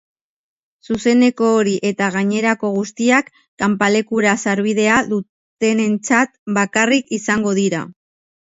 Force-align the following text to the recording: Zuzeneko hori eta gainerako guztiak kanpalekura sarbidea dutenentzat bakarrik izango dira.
Zuzeneko 0.85 1.49
hori 1.57 1.75
eta 1.89 2.07
gainerako 2.15 2.71
guztiak 2.77 3.29
kanpalekura 3.65 4.33
sarbidea 4.47 4.97
dutenentzat 5.13 6.35
bakarrik 6.61 7.17
izango 7.21 7.55
dira. 7.61 7.85